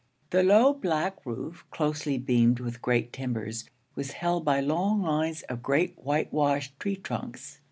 [0.31, 5.61] The low, black roof, closely beamed with great timbers, was held by long lines of
[5.61, 7.59] great whitewashed tree trunks.